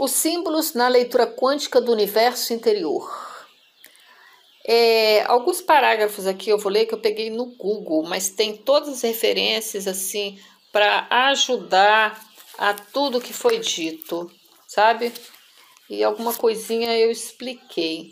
[0.00, 3.06] Os símbolos na leitura quântica do universo interior.
[4.66, 8.88] É, alguns parágrafos aqui eu vou ler que eu peguei no Google, mas tem todas
[8.88, 10.40] as referências assim
[10.72, 12.18] para ajudar
[12.56, 14.30] a tudo que foi dito,
[14.66, 15.12] sabe?
[15.90, 18.06] E alguma coisinha eu expliquei.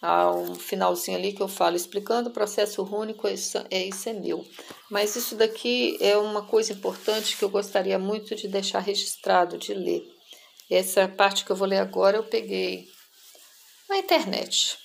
[0.00, 4.14] Há um finalzinho ali que eu falo explicando o processo rúnico, isso é, isso é
[4.14, 4.42] meu.
[4.90, 9.74] Mas isso daqui é uma coisa importante que eu gostaria muito de deixar registrado, de
[9.74, 10.13] ler.
[10.70, 12.88] Essa parte que eu vou ler agora eu peguei
[13.88, 14.78] na internet.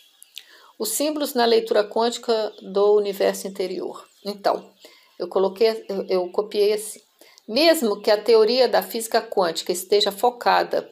[0.77, 4.07] Os símbolos na leitura quântica do universo interior.
[4.25, 4.73] Então,
[5.17, 7.01] eu coloquei, eu, eu copiei assim.
[7.47, 10.89] Mesmo que a teoria da física quântica esteja focada,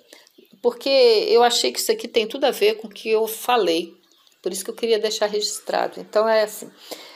[0.61, 3.97] porque eu achei que isso aqui tem tudo a ver com o que eu falei
[4.47, 5.99] por isso que eu queria deixar registrado.
[5.99, 6.71] Então é assim: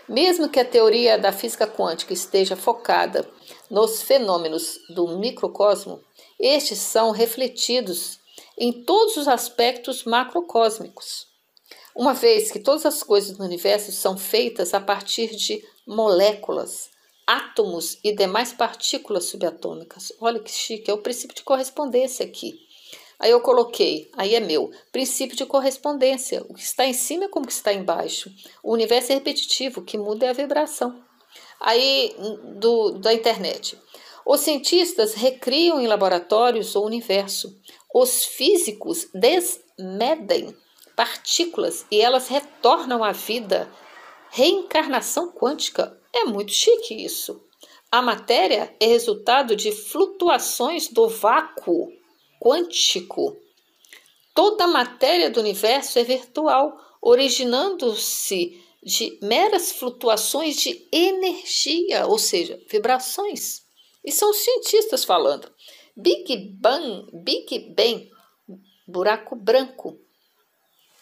[0.08, 3.26] mesmo que a teoria da física quântica esteja focada
[3.70, 6.04] nos fenômenos do microcosmo,
[6.42, 8.20] estes são refletidos
[8.58, 11.28] em todos os aspectos macrocósmicos.
[11.96, 16.90] Uma vez que todas as coisas do universo são feitas a partir de moléculas,
[17.28, 20.12] átomos e demais partículas subatômicas.
[20.20, 22.60] Olha que chique, é o princípio de correspondência aqui.
[23.20, 26.44] Aí eu coloquei, aí é meu, princípio de correspondência.
[26.50, 28.32] O que está em cima é como que está embaixo.
[28.64, 31.04] O universo é repetitivo, o que muda é a vibração.
[31.60, 32.16] Aí
[32.58, 33.78] do, da internet.
[34.26, 37.60] Os cientistas recriam em laboratórios o universo.
[37.94, 40.56] Os físicos desmedem
[40.96, 43.72] partículas e elas retornam à vida.
[44.30, 46.00] Reencarnação quântica.
[46.14, 47.42] É muito chique isso.
[47.92, 51.92] A matéria é resultado de flutuações do vácuo
[52.40, 53.36] quântico.
[54.34, 62.60] Toda a matéria do universo é virtual, originando-se de meras flutuações de energia, ou seja,
[62.70, 63.61] vibrações.
[64.04, 65.52] E são os cientistas falando.
[65.96, 68.10] Big Bang, Big Bang,
[68.88, 70.00] buraco branco,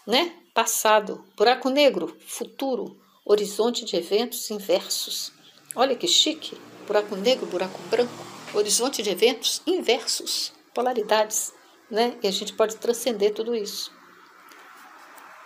[0.05, 0.35] né?
[0.53, 5.31] Passado, buraco negro, futuro, horizonte de eventos inversos.
[5.75, 6.57] Olha que chique,
[6.87, 11.53] buraco negro, buraco branco, horizonte de eventos inversos polaridades,
[11.89, 12.17] né?
[12.23, 13.91] E a gente pode transcender tudo isso.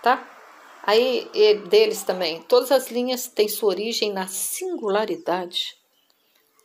[0.02, 0.30] Tá?
[0.82, 1.30] Aí
[1.70, 5.78] deles também, todas as linhas têm sua origem na singularidade.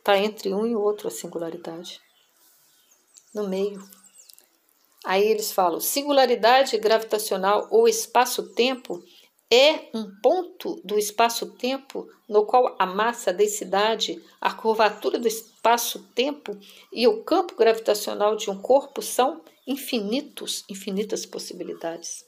[0.09, 2.01] Tá entre um e outro a singularidade.
[3.31, 3.87] No meio.
[5.05, 9.03] Aí eles falam: singularidade gravitacional ou espaço-tempo
[9.51, 16.57] é um ponto do espaço-tempo no qual a massa, a densidade, a curvatura do espaço-tempo
[16.91, 22.25] e o campo gravitacional de um corpo são infinitos, infinitas possibilidades.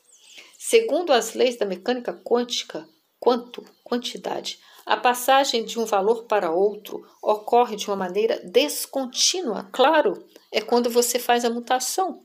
[0.55, 2.87] Segundo as leis da mecânica quântica,
[3.19, 9.69] quanto, quantidade, a passagem de um valor para outro ocorre de uma maneira descontínua.
[9.71, 12.21] Claro, é quando você faz a mutação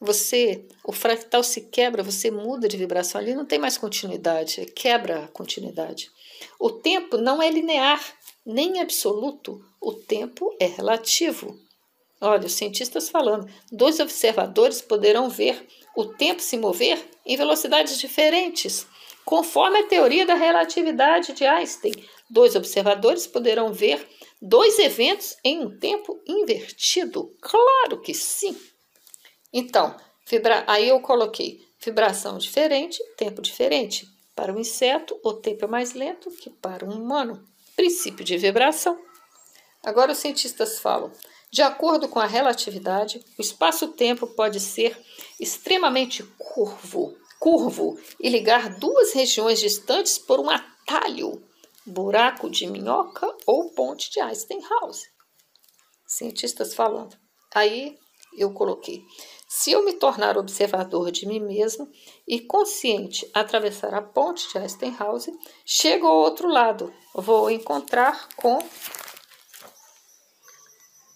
[0.00, 5.24] você, o fractal se quebra, você muda de vibração ali, não tem mais continuidade, quebra
[5.24, 6.10] a continuidade.
[6.58, 8.00] O tempo não é linear,
[8.46, 11.58] nem absoluto, o tempo é relativo.
[12.20, 15.66] Olha, os cientistas falando, dois observadores poderão ver
[15.96, 18.86] o tempo se mover em velocidades diferentes,
[19.28, 21.92] conforme a teoria da relatividade de Einstein.
[22.30, 24.08] Dois observadores poderão ver
[24.40, 27.36] dois eventos em um tempo invertido.
[27.38, 28.58] Claro que sim.
[29.52, 29.94] Então,
[30.24, 30.64] fibra...
[30.66, 34.08] aí eu coloquei vibração diferente, tempo diferente.
[34.34, 37.46] Para o inseto, o tempo é mais lento que para o humano.
[37.76, 38.98] Princípio de vibração.
[39.84, 41.12] Agora os cientistas falam:
[41.50, 44.98] de acordo com a relatividade, o espaço-tempo pode ser
[45.38, 51.42] extremamente curvo, curvo e ligar duas regiões distantes por um atalho,
[51.86, 54.96] buraco de minhoca ou ponte de Eisenhower.
[56.06, 57.16] Cientistas falando.
[57.54, 57.96] Aí
[58.36, 59.02] eu coloquei
[59.48, 61.90] se eu me tornar observador de mim mesmo
[62.26, 65.22] e consciente atravessar a ponte de Eisenhower,
[65.64, 68.58] chego ao outro lado, vou encontrar com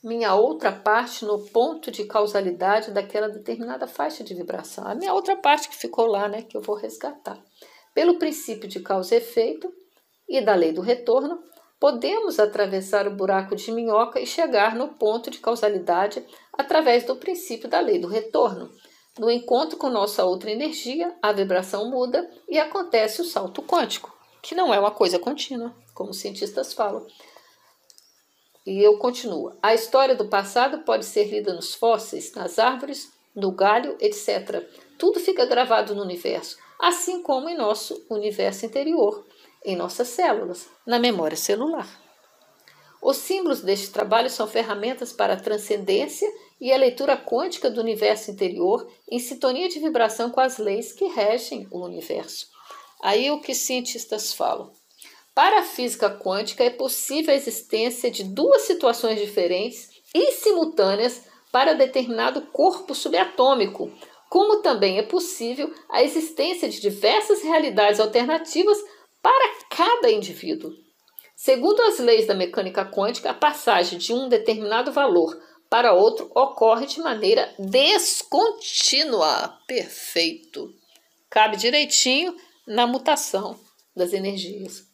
[0.03, 4.87] minha outra parte no ponto de causalidade daquela determinada faixa de vibração.
[4.87, 7.39] A minha outra parte que ficou lá, né, que eu vou resgatar.
[7.95, 9.73] Pelo princípio de causa e efeito
[10.29, 11.39] e da lei do retorno,
[11.79, 17.69] podemos atravessar o buraco de minhoca e chegar no ponto de causalidade através do princípio
[17.69, 18.71] da lei do retorno.
[19.19, 24.55] No encontro com nossa outra energia, a vibração muda e acontece o salto quântico, que
[24.55, 27.07] não é uma coisa contínua, como os cientistas falam.
[28.65, 29.57] E eu continuo.
[29.61, 34.65] A história do passado pode ser lida nos fósseis, nas árvores, no galho, etc.
[34.97, 39.27] Tudo fica gravado no universo, assim como em nosso universo interior,
[39.65, 41.89] em nossas células, na memória celular.
[43.03, 48.31] Os símbolos deste trabalho são ferramentas para a transcendência e a leitura quântica do universo
[48.31, 52.47] interior em sintonia de vibração com as leis que regem o universo.
[53.03, 54.73] Aí o que cientistas falam?
[55.35, 61.75] Para a física quântica é possível a existência de duas situações diferentes e simultâneas para
[61.75, 63.91] determinado corpo subatômico,
[64.29, 68.79] como também é possível a existência de diversas realidades alternativas
[69.23, 70.71] para cada indivíduo.
[71.35, 75.35] Segundo as leis da mecânica quântica, a passagem de um determinado valor
[75.69, 79.59] para outro ocorre de maneira descontínua.
[79.67, 80.75] Perfeito.
[81.31, 82.37] Cabe direitinho
[82.67, 83.59] na mutação
[83.97, 84.92] das energias.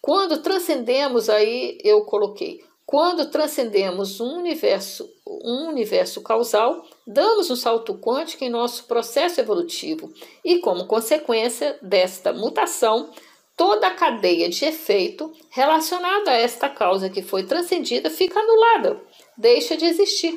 [0.00, 7.94] Quando transcendemos, aí eu coloquei, quando transcendemos um universo, um universo causal, damos um salto
[7.98, 10.12] quântico em nosso processo evolutivo
[10.44, 13.12] e, como consequência desta mutação,
[13.56, 19.00] toda a cadeia de efeito relacionada a esta causa que foi transcendida fica anulada,
[19.36, 20.36] deixa de existir,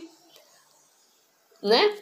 [1.61, 1.97] né?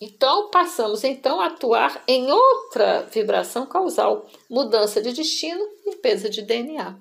[0.00, 6.98] Então passamos então a atuar em outra vibração causal, mudança de destino, limpeza de DNA.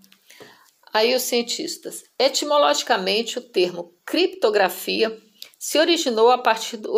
[0.94, 5.18] Aí os cientistas, etimologicamente o termo criptografia
[5.58, 6.96] se originou a partir do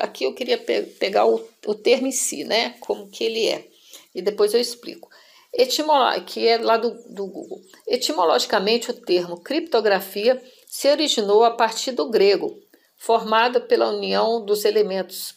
[0.00, 2.70] aqui eu queria pe pegar o, o termo em si, né?
[2.80, 3.68] Como que ele é.
[4.14, 5.08] E depois eu explico.
[5.52, 7.60] Etimolo que é lá do, do Google.
[7.86, 12.58] Etimologicamente, o termo criptografia se originou a partir do grego,
[13.02, 15.34] formado pela união dos elementos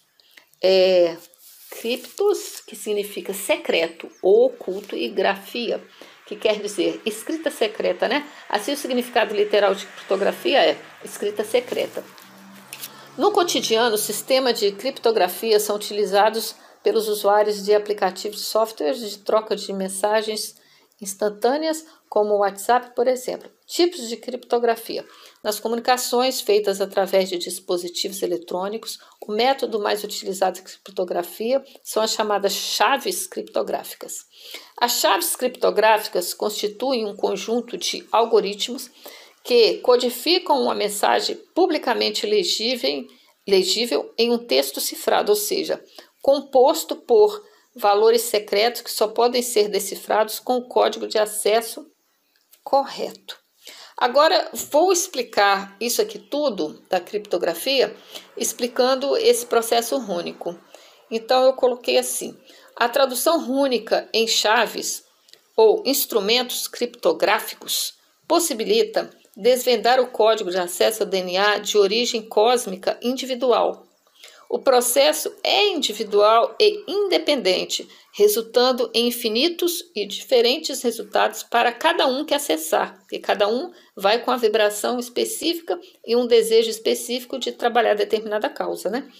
[0.61, 1.17] é,
[1.71, 5.83] criptos, que significa secreto ou oculto, e grafia,
[6.27, 8.23] que quer dizer escrita secreta, né?
[8.47, 12.03] Assim, o significado literal de criptografia é escrita secreta.
[13.17, 19.55] No cotidiano, sistemas de criptografia são utilizados pelos usuários de aplicativos de softwares de troca
[19.55, 20.55] de mensagens
[21.01, 23.49] instantâneas, como o WhatsApp, por exemplo.
[23.65, 25.03] Tipos de criptografia.
[25.45, 32.13] Nas comunicações feitas através de dispositivos eletrônicos, o método mais utilizado de criptografia são as
[32.13, 34.25] chamadas chaves criptográficas.
[34.75, 38.89] As chaves criptográficas constituem um conjunto de algoritmos
[39.43, 43.05] que codificam uma mensagem publicamente legível,
[43.47, 45.79] legível em um texto cifrado, ou seja,
[46.23, 47.45] composto por
[47.75, 51.85] valores secretos que só podem ser decifrados com o código de acesso
[52.63, 53.44] correto.
[53.97, 57.95] Agora vou explicar isso aqui tudo da criptografia,
[58.35, 60.59] explicando esse processo rúnico.
[61.09, 62.37] Então eu coloquei assim:
[62.75, 65.05] a tradução rúnica em chaves
[65.55, 67.93] ou instrumentos criptográficos
[68.27, 73.84] possibilita desvendar o código de acesso ao DNA de origem cósmica individual
[74.55, 82.23] o processo é individual e independente, resultando em infinitos e diferentes resultados para cada um
[82.23, 87.51] que acessar, porque cada um vai com a vibração específica e um desejo específico de
[87.51, 89.11] trabalhar determinada causa, né?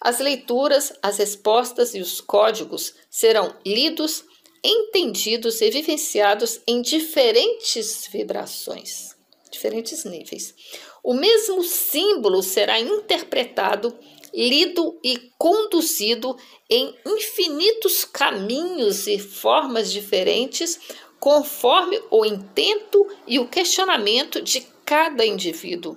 [0.00, 4.24] As leituras, as respostas e os códigos serão lidos,
[4.62, 9.16] entendidos e vivenciados em diferentes vibrações,
[9.50, 10.54] diferentes níveis.
[11.02, 13.92] O mesmo símbolo será interpretado
[14.34, 16.36] lido e conduzido
[16.68, 20.80] em infinitos caminhos e formas diferentes,
[21.20, 25.96] conforme o intento e o questionamento de cada indivíduo.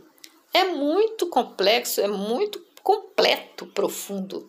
[0.53, 4.47] É muito complexo, é muito completo, profundo.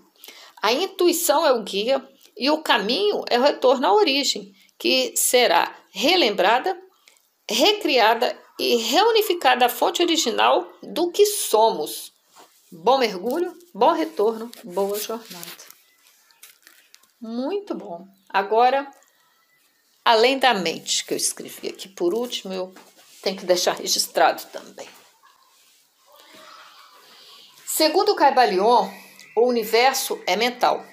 [0.63, 5.75] A intuição é o guia e o caminho é o retorno à origem, que será
[5.91, 6.79] relembrada,
[7.51, 12.13] recriada e reunificada à fonte original do que somos
[12.71, 15.47] Bom mergulho, bom retorno, boa jornada.
[17.21, 18.09] Muito bom.
[18.29, 18.91] Agora,
[20.05, 22.75] além da mente que eu escrevi aqui por último, eu
[23.23, 24.89] tenho que deixar registrado também.
[27.65, 28.91] Segundo Caibalion,
[29.37, 30.85] o universo é mental,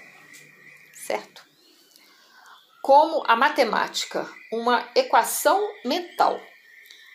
[1.08, 1.44] certo?
[2.84, 6.39] Como a matemática, uma equação mental.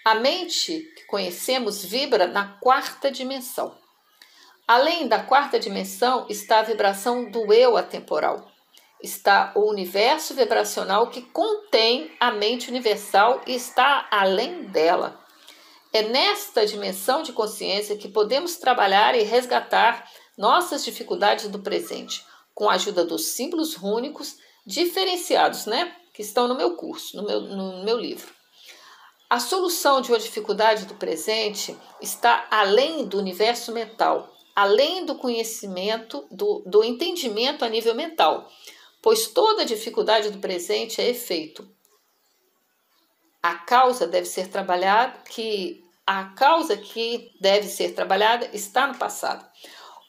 [0.05, 3.79] A mente que conhecemos vibra na quarta dimensão.
[4.73, 8.49] Além da quarta dimensão está a vibração do eu atemporal.
[9.03, 15.21] Está o universo vibracional que contém a mente universal e está além dela.
[15.93, 20.09] É nesta dimensão de consciência que podemos trabalhar e resgatar
[20.39, 22.25] nossas dificuldades do presente,
[22.55, 25.97] com a ajuda dos símbolos rúnicos diferenciados, né?
[26.15, 28.33] Que estão no meu curso, no meu, no meu livro.
[29.29, 36.27] A solução de uma dificuldade do presente está além do universo mental além do conhecimento,
[36.31, 38.47] do, do entendimento a nível mental,
[39.01, 41.67] pois toda dificuldade do presente é efeito.
[43.43, 49.49] A causa deve ser trabalhada, que a causa que deve ser trabalhada está no passado.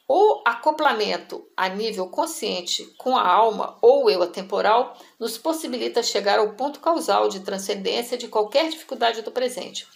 [0.05, 6.55] O acoplamento a nível consciente com a alma ou eu atemporal nos possibilita chegar ao
[6.55, 9.87] ponto causal de transcendência de qualquer dificuldade do presente.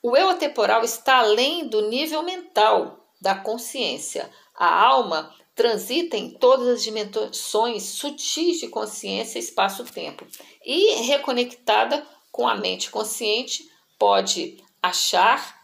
[0.00, 4.30] O eu atemporal está além do nível mental da consciência.
[4.54, 10.26] A alma transita em todas as dimensões sutis de consciência, espaço-tempo
[10.64, 15.56] e reconectada com a mente consciente pode achar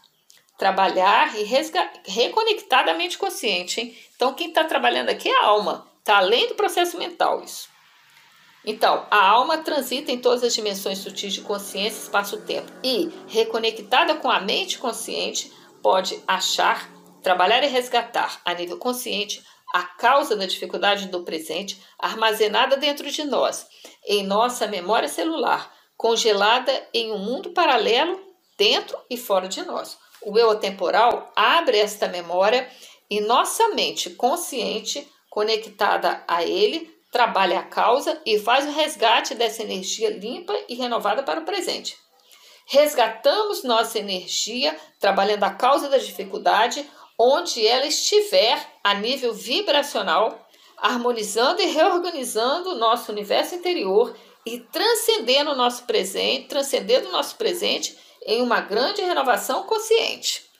[0.57, 1.43] trabalhar e
[2.05, 3.81] reconectar da mente consciente.
[3.81, 3.97] Hein?
[4.15, 7.67] Então, quem está trabalhando aqui é a alma, está além do processo mental isso.
[8.65, 14.29] Então, a alma transita em todas as dimensões sutis de consciência, espaço-tempo e, reconectada com
[14.29, 16.89] a mente consciente, pode achar,
[17.23, 23.23] trabalhar e resgatar a nível consciente a causa da dificuldade do presente armazenada dentro de
[23.23, 23.65] nós,
[24.05, 28.19] em nossa memória celular, congelada em um mundo paralelo
[28.55, 32.69] dentro e fora de nós o eu atemporal abre esta memória
[33.09, 39.61] e nossa mente consciente, conectada a ele, trabalha a causa e faz o resgate dessa
[39.61, 41.95] energia limpa e renovada para o presente.
[42.65, 51.61] Resgatamos nossa energia trabalhando a causa da dificuldade onde ela estiver a nível vibracional, harmonizando
[51.61, 54.15] e reorganizando o nosso universo interior
[54.45, 60.52] e transcendendo o nosso presente, transcendendo o nosso presente em uma grande renovação consciente.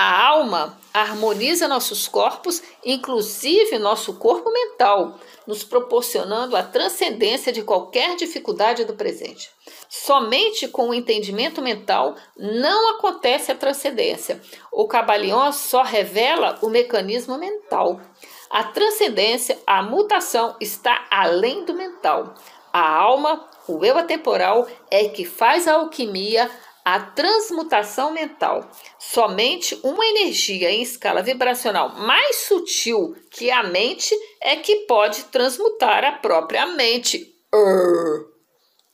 [0.00, 8.14] A alma harmoniza nossos corpos, inclusive nosso corpo mental, nos proporcionando a transcendência de qualquer
[8.14, 9.50] dificuldade do presente.
[9.88, 14.40] Somente com o entendimento mental não acontece a transcendência.
[14.70, 18.00] O Cabalion só revela o mecanismo mental.
[18.48, 22.34] A transcendência, a mutação está além do mental.
[22.72, 26.48] A alma, o eu atemporal, é que faz a alquimia
[26.90, 28.66] a transmutação mental.
[28.98, 36.02] Somente uma energia em escala vibracional mais sutil que a mente é que pode transmutar
[36.02, 37.30] a própria mente.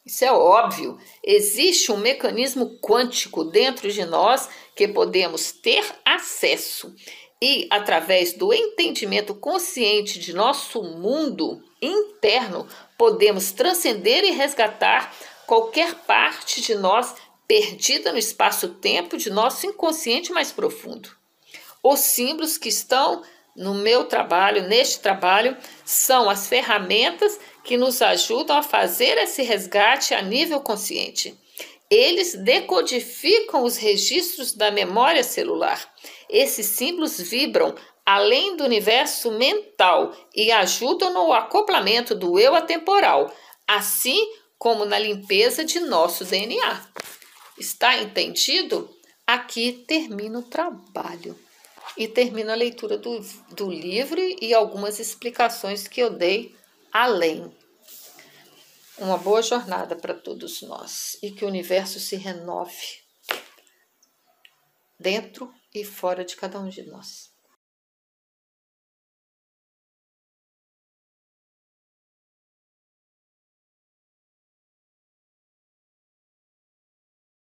[0.04, 0.98] Isso é óbvio.
[1.22, 6.92] Existe um mecanismo quântico dentro de nós que podemos ter acesso.
[7.40, 12.66] E, através do entendimento consciente de nosso mundo interno,
[12.98, 15.14] podemos transcender e resgatar
[15.46, 17.14] qualquer parte de nós
[17.46, 21.10] perdida no espaço-tempo de nosso inconsciente mais profundo.
[21.82, 23.22] Os símbolos que estão
[23.56, 30.14] no meu trabalho, neste trabalho, são as ferramentas que nos ajudam a fazer esse resgate
[30.14, 31.38] a nível consciente.
[31.90, 35.92] Eles decodificam os registros da memória celular.
[36.28, 37.74] Esses símbolos vibram
[38.04, 43.32] além do universo mental e ajudam no acoplamento do eu atemporal,
[43.66, 44.18] assim
[44.58, 46.86] como na limpeza de nosso DNA.
[47.58, 48.94] Está entendido?
[49.26, 51.38] Aqui termina o trabalho
[51.96, 53.20] e termina a leitura do,
[53.50, 56.54] do livro e algumas explicações que eu dei
[56.92, 57.50] além.
[58.98, 63.02] Uma boa jornada para todos nós e que o universo se renove
[64.98, 67.33] dentro e fora de cada um de nós.